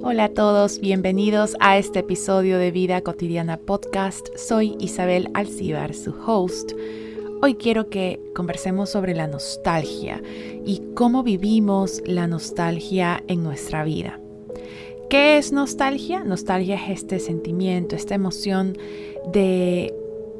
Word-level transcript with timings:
Hola 0.00 0.24
a 0.24 0.28
todos, 0.28 0.78
bienvenidos 0.78 1.56
a 1.58 1.76
este 1.76 1.98
episodio 1.98 2.58
de 2.58 2.70
Vida 2.70 3.00
Cotidiana 3.00 3.56
Podcast. 3.56 4.28
Soy 4.36 4.76
Isabel 4.78 5.28
Alcibar, 5.34 5.92
su 5.92 6.14
host. 6.24 6.70
Hoy 7.42 7.56
quiero 7.56 7.90
que 7.90 8.20
conversemos 8.32 8.90
sobre 8.90 9.14
la 9.14 9.26
nostalgia 9.26 10.22
y 10.64 10.82
cómo 10.94 11.24
vivimos 11.24 12.00
la 12.06 12.28
nostalgia 12.28 13.24
en 13.26 13.42
nuestra 13.42 13.82
vida. 13.82 14.20
¿Qué 15.10 15.36
es 15.36 15.50
nostalgia? 15.50 16.22
Nostalgia 16.22 16.76
es 16.76 17.02
este 17.02 17.18
sentimiento, 17.18 17.96
esta 17.96 18.14
emoción 18.14 18.78
de 19.32 19.92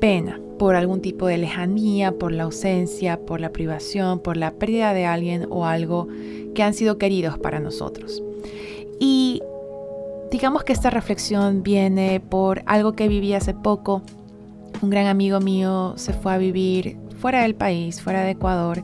pena 0.00 0.38
por 0.58 0.74
algún 0.74 1.00
tipo 1.00 1.26
de 1.26 1.38
lejanía, 1.38 2.12
por 2.12 2.32
la 2.32 2.44
ausencia, 2.44 3.20
por 3.24 3.40
la 3.40 3.52
privación, 3.52 4.20
por 4.20 4.36
la 4.36 4.52
pérdida 4.54 4.92
de 4.92 5.06
alguien 5.06 5.46
o 5.48 5.64
algo 5.64 6.08
que 6.54 6.62
han 6.62 6.74
sido 6.74 6.98
queridos 6.98 7.38
para 7.38 7.58
nosotros. 7.58 8.22
Y 8.98 9.42
digamos 10.30 10.64
que 10.64 10.72
esta 10.72 10.90
reflexión 10.90 11.62
viene 11.62 12.20
por 12.20 12.62
algo 12.66 12.94
que 12.94 13.08
viví 13.08 13.34
hace 13.34 13.54
poco. 13.54 14.02
Un 14.82 14.90
gran 14.90 15.06
amigo 15.06 15.40
mío 15.40 15.94
se 15.96 16.12
fue 16.12 16.34
a 16.34 16.38
vivir 16.38 16.98
fuera 17.20 17.42
del 17.42 17.54
país, 17.54 18.02
fuera 18.02 18.22
de 18.22 18.32
Ecuador, 18.32 18.82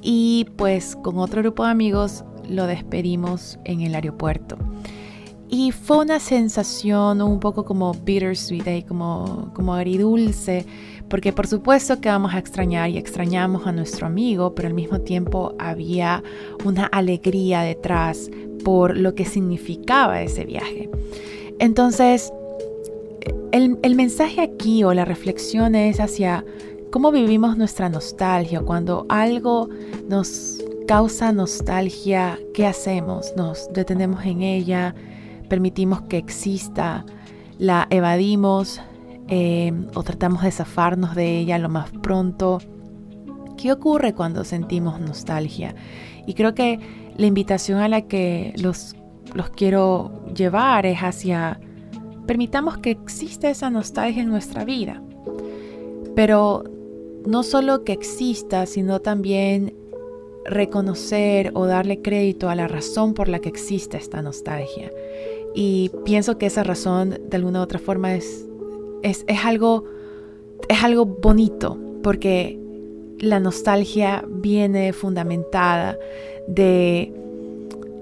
y 0.00 0.46
pues 0.56 0.96
con 0.96 1.18
otro 1.18 1.42
grupo 1.42 1.64
de 1.64 1.70
amigos 1.70 2.24
lo 2.48 2.66
despedimos 2.66 3.58
en 3.64 3.82
el 3.82 3.94
aeropuerto. 3.94 4.56
Y 5.50 5.72
fue 5.72 5.98
una 5.98 6.20
sensación 6.20 7.22
un 7.22 7.40
poco 7.40 7.64
como 7.64 7.94
bittersweet, 7.94 8.86
como, 8.86 9.50
como 9.54 9.74
agridulce, 9.74 10.66
porque 11.08 11.32
por 11.32 11.46
supuesto 11.46 12.00
que 12.00 12.10
vamos 12.10 12.34
a 12.34 12.38
extrañar 12.38 12.90
y 12.90 12.98
extrañamos 12.98 13.66
a 13.66 13.72
nuestro 13.72 14.06
amigo, 14.06 14.54
pero 14.54 14.68
al 14.68 14.74
mismo 14.74 15.00
tiempo 15.00 15.54
había 15.58 16.22
una 16.64 16.84
alegría 16.84 17.62
detrás 17.62 18.30
por 18.62 18.96
lo 18.96 19.14
que 19.14 19.24
significaba 19.24 20.20
ese 20.20 20.44
viaje. 20.44 20.90
Entonces, 21.58 22.30
el, 23.52 23.78
el 23.82 23.94
mensaje 23.94 24.42
aquí 24.42 24.84
o 24.84 24.92
la 24.92 25.06
reflexión 25.06 25.74
es 25.74 25.98
hacia 25.98 26.44
cómo 26.90 27.10
vivimos 27.10 27.56
nuestra 27.56 27.88
nostalgia. 27.88 28.60
Cuando 28.60 29.06
algo 29.08 29.70
nos 30.08 30.62
causa 30.86 31.32
nostalgia, 31.32 32.38
¿qué 32.54 32.66
hacemos? 32.66 33.32
Nos 33.36 33.72
detenemos 33.72 34.24
en 34.24 34.42
ella, 34.42 34.94
permitimos 35.48 36.02
que 36.02 36.18
exista, 36.18 37.04
la 37.58 37.86
evadimos 37.90 38.80
eh, 39.28 39.72
o 39.94 40.02
tratamos 40.02 40.42
de 40.42 40.50
zafarnos 40.50 41.14
de 41.14 41.38
ella 41.38 41.58
lo 41.58 41.68
más 41.68 41.90
pronto. 41.90 42.60
¿Qué 43.56 43.72
ocurre 43.72 44.14
cuando 44.14 44.44
sentimos 44.44 45.00
nostalgia? 45.00 45.74
Y 46.26 46.34
creo 46.34 46.54
que 46.54 46.78
la 47.16 47.26
invitación 47.26 47.80
a 47.80 47.88
la 47.88 48.02
que 48.02 48.54
los, 48.56 48.94
los 49.34 49.50
quiero 49.50 50.24
llevar 50.34 50.86
es 50.86 51.00
hacia, 51.00 51.60
permitamos 52.26 52.78
que 52.78 52.90
exista 52.90 53.50
esa 53.50 53.70
nostalgia 53.70 54.22
en 54.22 54.28
nuestra 54.28 54.64
vida, 54.64 55.02
pero 56.14 56.64
no 57.26 57.42
solo 57.42 57.84
que 57.84 57.92
exista, 57.92 58.66
sino 58.66 59.00
también 59.00 59.74
reconocer 60.44 61.50
o 61.54 61.66
darle 61.66 62.00
crédito 62.00 62.48
a 62.48 62.54
la 62.54 62.68
razón 62.68 63.14
por 63.14 63.28
la 63.28 63.40
que 63.40 63.48
existe 63.48 63.96
esta 63.96 64.22
nostalgia. 64.22 64.90
Y 65.54 65.90
pienso 66.04 66.38
que 66.38 66.46
esa 66.46 66.62
razón 66.62 67.18
de 67.28 67.36
alguna 67.36 67.60
u 67.60 67.62
otra 67.62 67.78
forma 67.78 68.14
es, 68.14 68.46
es, 69.02 69.24
es, 69.26 69.44
algo, 69.44 69.84
es 70.68 70.82
algo 70.84 71.04
bonito, 71.04 71.78
porque 72.02 72.58
la 73.18 73.40
nostalgia 73.40 74.24
viene 74.28 74.92
fundamentada 74.92 75.98
de 76.46 77.12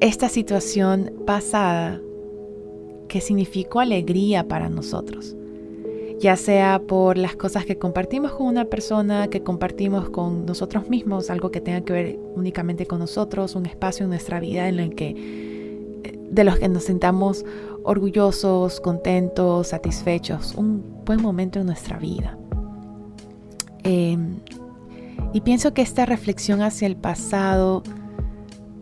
esta 0.00 0.28
situación 0.28 1.12
pasada 1.26 2.00
que 3.08 3.20
significó 3.20 3.80
alegría 3.80 4.46
para 4.46 4.68
nosotros, 4.68 5.36
ya 6.20 6.36
sea 6.36 6.80
por 6.86 7.18
las 7.18 7.34
cosas 7.34 7.66
que 7.66 7.76
compartimos 7.76 8.32
con 8.32 8.46
una 8.46 8.66
persona, 8.66 9.28
que 9.28 9.42
compartimos 9.42 10.08
con 10.10 10.46
nosotros 10.46 10.88
mismos, 10.88 11.28
algo 11.28 11.50
que 11.50 11.60
tenga 11.60 11.80
que 11.80 11.92
ver 11.92 12.18
únicamente 12.36 12.86
con 12.86 13.00
nosotros, 13.00 13.56
un 13.56 13.66
espacio 13.66 14.04
en 14.04 14.10
nuestra 14.10 14.38
vida 14.38 14.68
en 14.68 14.78
el 14.78 14.94
que 14.94 15.49
de 16.30 16.44
los 16.44 16.58
que 16.58 16.68
nos 16.68 16.84
sentamos 16.84 17.44
orgullosos, 17.82 18.80
contentos, 18.80 19.68
satisfechos, 19.68 20.54
un 20.54 21.02
buen 21.04 21.20
momento 21.20 21.60
en 21.60 21.66
nuestra 21.66 21.98
vida. 21.98 22.38
Em, 23.82 24.38
y 25.32 25.40
pienso 25.40 25.74
que 25.74 25.82
esta 25.82 26.06
reflexión 26.06 26.62
hacia 26.62 26.86
el 26.86 26.96
pasado 26.96 27.82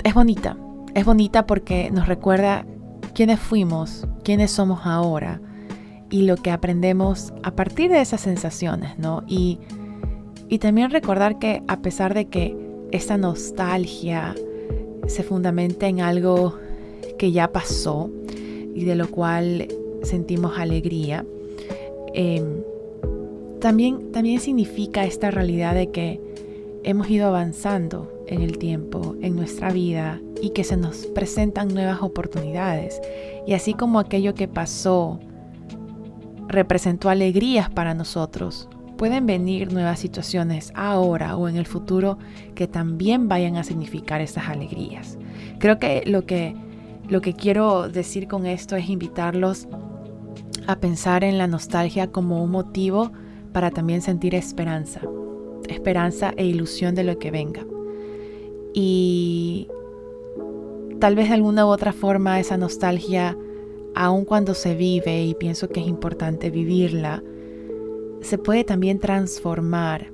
es 0.04 0.14
bonita. 0.14 0.56
Es 0.94 1.04
bonita 1.04 1.46
porque 1.46 1.90
nos 1.90 2.06
recuerda 2.08 2.66
quiénes 3.14 3.40
fuimos, 3.40 4.06
quiénes 4.24 4.50
somos 4.50 4.80
ahora 4.84 5.40
y 6.10 6.22
lo 6.22 6.36
que 6.36 6.50
aprendemos 6.50 7.32
a 7.42 7.52
partir 7.52 7.90
de 7.90 8.00
esas 8.00 8.20
sensaciones, 8.20 8.98
¿no? 8.98 9.22
Y, 9.26 9.58
y 10.48 10.58
también 10.58 10.90
recordar 10.90 11.38
que 11.38 11.62
a 11.68 11.80
pesar 11.80 12.14
de 12.14 12.26
que 12.26 12.56
esta 12.90 13.18
nostalgia 13.18 14.34
se 15.06 15.22
fundamenta 15.22 15.86
en 15.86 16.00
algo 16.00 16.58
que 17.18 17.32
ya 17.32 17.52
pasó 17.52 18.10
y 18.74 18.84
de 18.84 18.94
lo 18.94 19.10
cual 19.10 19.68
sentimos 20.02 20.58
alegría, 20.58 21.26
em, 22.14 22.62
también, 23.60 24.12
también 24.12 24.40
significa 24.40 25.04
esta 25.04 25.30
realidad 25.30 25.74
de 25.74 25.90
que 25.90 26.20
hemos 26.84 27.10
ido 27.10 27.26
avanzando 27.26 28.10
en 28.28 28.42
el 28.42 28.58
tiempo, 28.58 29.16
en 29.20 29.34
nuestra 29.34 29.72
vida 29.72 30.20
y 30.40 30.50
que 30.50 30.64
se 30.64 30.76
nos 30.76 31.06
presentan 31.06 31.68
nuevas 31.68 32.02
oportunidades. 32.02 33.00
Y 33.46 33.54
así 33.54 33.74
como 33.74 33.98
aquello 33.98 34.34
que 34.34 34.48
pasó 34.48 35.18
representó 36.46 37.10
alegrías 37.10 37.68
para 37.68 37.94
nosotros, 37.94 38.68
pueden 38.96 39.26
venir 39.26 39.72
nuevas 39.72 40.00
situaciones 40.00 40.72
ahora 40.74 41.36
o 41.36 41.48
en 41.48 41.56
el 41.56 41.66
futuro 41.66 42.18
que 42.54 42.66
también 42.66 43.28
vayan 43.28 43.56
a 43.56 43.64
significar 43.64 44.20
esas 44.20 44.48
alegrías. 44.48 45.18
Creo 45.58 45.78
que 45.78 46.02
lo 46.06 46.26
que, 46.26 46.56
lo 47.08 47.20
que 47.20 47.32
quiero 47.32 47.88
decir 47.88 48.28
con 48.28 48.46
esto 48.46 48.76
es 48.76 48.88
invitarlos 48.88 49.66
a 50.66 50.78
pensar 50.78 51.24
en 51.24 51.38
la 51.38 51.46
nostalgia 51.46 52.12
como 52.12 52.42
un 52.44 52.50
motivo 52.50 53.10
para 53.52 53.70
también 53.70 54.02
sentir 54.02 54.34
esperanza, 54.34 55.00
esperanza 55.68 56.34
e 56.36 56.44
ilusión 56.44 56.94
de 56.94 57.04
lo 57.04 57.18
que 57.18 57.30
venga. 57.30 57.64
Y 58.74 59.68
tal 61.00 61.16
vez 61.16 61.28
de 61.28 61.34
alguna 61.34 61.64
u 61.64 61.70
otra 61.70 61.94
forma 61.94 62.38
esa 62.38 62.58
nostalgia, 62.58 63.36
aun 63.94 64.26
cuando 64.26 64.52
se 64.52 64.74
vive, 64.74 65.24
y 65.24 65.34
pienso 65.34 65.68
que 65.68 65.80
es 65.80 65.88
importante 65.88 66.50
vivirla, 66.50 67.22
se 68.20 68.36
puede 68.36 68.64
también 68.64 68.98
transformar 68.98 70.12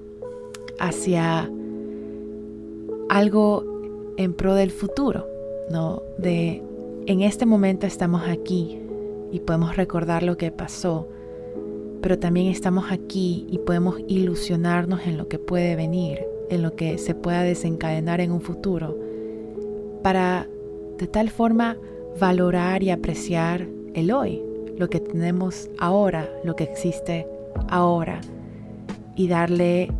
hacia 0.79 1.51
algo 3.09 3.65
en 4.17 4.35
pro 4.35 4.55
del 4.55 4.71
futuro, 4.71 5.27
¿no? 5.71 6.01
De 6.19 6.63
en 7.07 7.23
este 7.23 7.47
momento 7.47 7.87
estamos 7.87 8.23
aquí 8.29 8.81
y 9.33 9.41
podemos 9.41 9.77
recordar 9.77 10.23
lo 10.23 10.37
que 10.37 10.51
pasó, 10.51 11.09
pero 12.01 12.19
también 12.19 12.49
estamos 12.49 12.93
aquí 12.93 13.47
y 13.51 13.59
podemos 13.59 13.97
ilusionarnos 14.09 15.07
en 15.07 15.19
lo 15.19 15.29
que 15.29 15.39
puede 15.39 15.77
venir 15.77 16.21
en 16.51 16.63
lo 16.63 16.75
que 16.77 16.99
se 16.99 17.15
pueda 17.15 17.43
desencadenar 17.43 18.21
en 18.21 18.33
un 18.33 18.41
futuro, 18.41 18.97
para 20.03 20.49
de 20.99 21.07
tal 21.07 21.31
forma 21.31 21.77
valorar 22.21 22.83
y 22.83 22.91
apreciar 22.91 23.67
el 23.95 24.13
hoy, 24.13 24.43
lo 24.79 24.89
que 24.89 25.01
tenemos 25.01 25.71
ahora, 25.79 26.29
lo 26.45 26.57
que 26.57 26.65
existe 26.65 27.27
ahora, 27.69 28.21
y 29.17 29.29
darle 29.29 29.91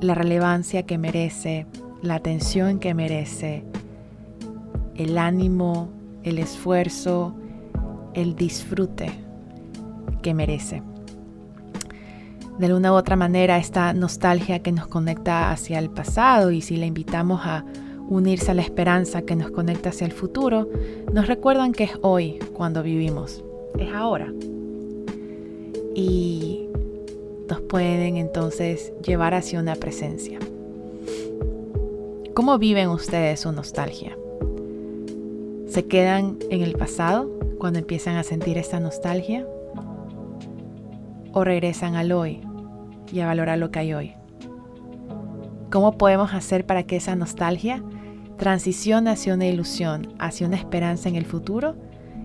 la 0.00 0.14
relevancia 0.14 0.84
que 0.84 0.98
merece, 0.98 1.66
la 2.02 2.16
atención 2.16 2.78
que 2.78 2.94
merece, 2.94 3.64
el 4.96 5.18
ánimo, 5.18 5.88
el 6.26 6.38
esfuerzo, 6.38 7.34
el 8.14 8.36
disfrute 8.36 9.10
que 10.22 10.34
merece 10.34 10.82
de 12.58 12.66
alguna 12.66 12.92
u 12.92 12.96
otra 12.96 13.16
manera 13.16 13.58
esta 13.58 13.92
nostalgia 13.92 14.60
que 14.60 14.72
nos 14.72 14.86
conecta 14.86 15.50
hacia 15.50 15.78
el 15.78 15.90
pasado 15.90 16.50
y 16.50 16.62
si 16.62 16.76
la 16.76 16.86
invitamos 16.86 17.40
a 17.44 17.64
unirse 18.08 18.50
a 18.50 18.54
la 18.54 18.62
esperanza 18.62 19.22
que 19.22 19.36
nos 19.36 19.50
conecta 19.50 19.90
hacia 19.90 20.06
el 20.06 20.12
futuro, 20.12 20.68
nos 21.12 21.26
recuerdan 21.26 21.72
que 21.72 21.84
es 21.84 21.98
hoy 22.02 22.38
cuando 22.54 22.82
vivimos, 22.82 23.44
es 23.78 23.92
ahora. 23.92 24.32
Y 25.94 26.68
nos 27.48 27.60
pueden 27.62 28.16
entonces 28.16 28.92
llevar 29.04 29.34
hacia 29.34 29.60
una 29.60 29.74
presencia. 29.74 30.38
¿Cómo 32.34 32.58
viven 32.58 32.88
ustedes 32.88 33.40
su 33.40 33.52
nostalgia? 33.52 34.16
¿Se 35.68 35.86
quedan 35.86 36.38
en 36.50 36.62
el 36.62 36.74
pasado 36.74 37.30
cuando 37.58 37.78
empiezan 37.78 38.16
a 38.16 38.22
sentir 38.22 38.58
esta 38.58 38.80
nostalgia? 38.80 39.46
¿O 41.32 41.44
regresan 41.44 41.96
al 41.96 42.12
hoy 42.12 42.40
y 43.12 43.20
a 43.20 43.26
valorar 43.26 43.58
lo 43.58 43.70
que 43.70 43.78
hay 43.80 43.94
hoy. 43.94 44.12
¿Cómo 45.70 45.98
podemos 45.98 46.34
hacer 46.34 46.64
para 46.66 46.84
que 46.84 46.96
esa 46.96 47.16
nostalgia 47.16 47.82
transicione 48.36 49.10
hacia 49.10 49.34
una 49.34 49.46
ilusión, 49.46 50.14
hacia 50.18 50.46
una 50.46 50.56
esperanza 50.56 51.08
en 51.08 51.16
el 51.16 51.24
futuro 51.24 51.74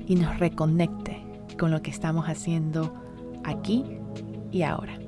y 0.06 0.16
nos 0.16 0.40
reconecte 0.40 1.24
con 1.58 1.72
lo 1.72 1.82
que 1.82 1.92
estamos 1.92 2.26
haciendo 2.28 2.94
aquí 3.44 3.86
y 4.52 4.64
ahora. 4.64 5.00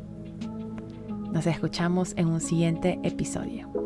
Nos 1.32 1.48
escuchamos 1.48 2.14
en 2.16 2.28
un 2.28 2.40
siguiente 2.40 3.00
episodio. 3.04 3.83